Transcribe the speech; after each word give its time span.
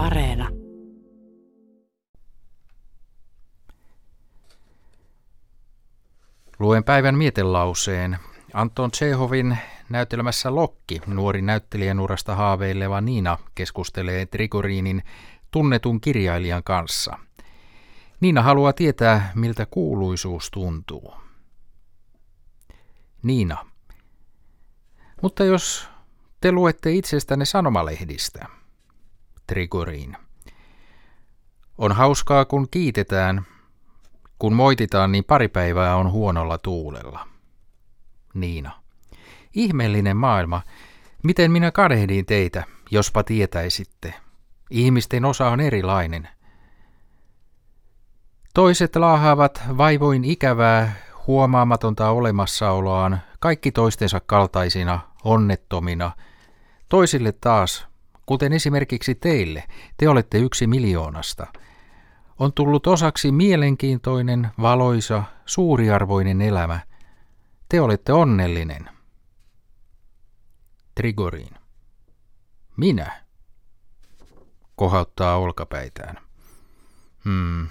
Areena. 0.00 0.48
Luen 6.58 6.84
päivän 6.84 7.14
mietelauseen. 7.14 8.18
Anton 8.54 8.90
Tsehovin 8.90 9.58
näytelmässä 9.88 10.54
Lokki, 10.54 11.00
nuori 11.06 11.42
näyttelijänurasta 11.42 12.34
haaveileva 12.34 13.00
Niina, 13.00 13.38
keskustelee 13.54 14.26
Trigoriinin 14.26 15.02
tunnetun 15.50 16.00
kirjailijan 16.00 16.62
kanssa. 16.62 17.18
Niina 18.20 18.42
haluaa 18.42 18.72
tietää, 18.72 19.32
miltä 19.34 19.66
kuuluisuus 19.66 20.50
tuntuu. 20.50 21.14
Niina. 23.22 23.66
Mutta 25.22 25.44
jos 25.44 25.88
te 26.40 26.52
luette 26.52 26.92
itsestänne 26.92 27.44
sanomalehdistä. 27.44 28.59
Trigoriin. 29.50 30.16
On 31.78 31.92
hauskaa, 31.92 32.44
kun 32.44 32.68
kiitetään. 32.70 33.46
Kun 34.38 34.54
moititaan, 34.54 35.12
niin 35.12 35.24
pari 35.24 35.48
päivää 35.48 35.96
on 35.96 36.10
huonolla 36.10 36.58
tuulella. 36.58 37.28
Niina. 38.34 38.70
Ihmeellinen 39.54 40.16
maailma. 40.16 40.62
Miten 41.22 41.52
minä 41.52 41.70
kadehdin 41.70 42.26
teitä, 42.26 42.64
jospa 42.90 43.24
tietäisitte. 43.24 44.14
Ihmisten 44.70 45.24
osa 45.24 45.48
on 45.48 45.60
erilainen. 45.60 46.28
Toiset 48.54 48.96
laahaavat 48.96 49.62
vaivoin 49.76 50.24
ikävää, 50.24 50.94
huomaamatonta 51.26 52.10
olemassaoloaan, 52.10 53.20
kaikki 53.40 53.72
toistensa 53.72 54.20
kaltaisina, 54.20 55.00
onnettomina. 55.24 56.12
Toisille 56.88 57.32
taas, 57.32 57.89
kuten 58.26 58.52
esimerkiksi 58.52 59.14
teille, 59.14 59.64
te 59.96 60.08
olette 60.08 60.38
yksi 60.38 60.66
miljoonasta. 60.66 61.46
On 62.38 62.52
tullut 62.52 62.86
osaksi 62.86 63.32
mielenkiintoinen, 63.32 64.48
valoisa, 64.60 65.22
suuriarvoinen 65.46 66.42
elämä. 66.42 66.80
Te 67.68 67.80
olette 67.80 68.12
onnellinen. 68.12 68.90
Trigoriin. 70.94 71.54
Minä? 72.76 73.24
Kohauttaa 74.76 75.36
olkapäitään. 75.36 76.16
Hmm. 77.24 77.68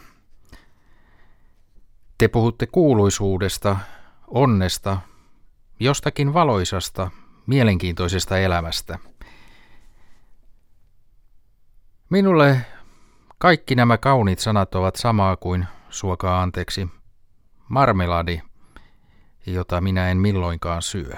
Te 2.18 2.28
puhutte 2.28 2.68
kuuluisuudesta, 2.68 3.78
onnesta, 4.28 4.98
jostakin 5.80 6.34
valoisasta, 6.34 7.12
mielenkiintoisesta 7.48 8.38
elämästä. 8.38 9.00
Minulle 12.10 12.66
kaikki 13.38 13.76
nämä 13.76 13.98
kauniit 13.98 14.40
sanat 14.40 14.76
ovat 14.76 14.96
samaa 14.96 15.36
kuin, 15.36 15.68
suokaa 15.90 16.42
anteeksi, 16.42 16.88
marmeladi, 17.68 18.42
jota 19.46 19.82
minä 19.82 20.10
en 20.10 20.18
milloinkaan 20.18 20.82
syö. 20.82 21.14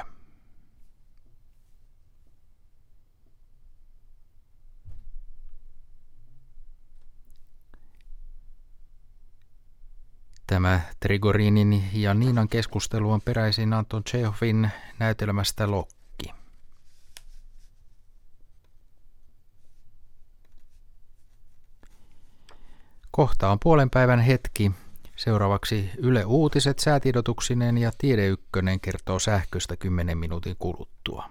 Tämä 10.47 10.79
Trigorinin 10.99 11.83
ja 11.93 12.13
Niinan 12.13 12.49
keskustelu 12.49 13.11
on 13.11 13.21
peräisin 13.21 13.73
Anton 13.73 14.03
Chehovin 14.03 14.71
näytelmästä 14.99 15.71
Lokki. 15.71 16.00
Kohta 23.11 23.49
on 23.49 23.57
puolen 23.63 23.89
päivän 23.89 24.19
hetki. 24.19 24.71
Seuraavaksi 25.15 25.89
Yle 25.97 26.25
Uutiset 26.25 26.79
säätiedotuksineen 26.79 27.77
ja 27.77 27.91
Tiede 27.97 28.27
Ykkönen 28.27 28.79
kertoo 28.79 29.19
sähköstä 29.19 29.75
10 29.75 30.17
minuutin 30.17 30.55
kuluttua. 30.59 31.29